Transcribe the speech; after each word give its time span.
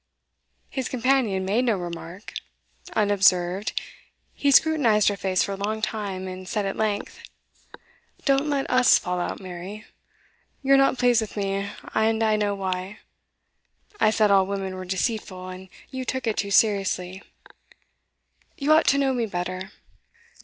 His 0.71 0.89
companion 0.89 1.45
made 1.45 1.65
no 1.65 1.77
remark. 1.77 2.33
Unobserved, 2.95 3.79
he 4.33 4.49
scrutinised 4.49 5.09
her 5.09 5.15
face 5.15 5.43
for 5.43 5.51
a 5.51 5.55
long 5.57 5.79
time, 5.79 6.27
and 6.27 6.47
said 6.49 6.65
at 6.65 6.75
length: 6.75 7.19
'Don't 8.25 8.49
let 8.49 8.67
us 8.67 8.97
fall 8.97 9.19
out, 9.19 9.39
Mary. 9.39 9.85
You're 10.63 10.75
not 10.75 10.97
pleased 10.97 11.21
with 11.21 11.37
me, 11.37 11.69
and 11.93 12.23
I 12.23 12.35
know 12.35 12.55
why. 12.55 12.97
I 13.99 14.09
said 14.09 14.31
all 14.31 14.47
women 14.47 14.73
were 14.73 14.85
deceitful, 14.85 15.49
and 15.49 15.69
you 15.91 16.03
took 16.03 16.25
it 16.25 16.37
too 16.37 16.49
seriously. 16.49 17.21
You 18.57 18.73
ought 18.73 18.87
to 18.87 18.97
know 18.97 19.13
me 19.13 19.27
better. 19.27 19.69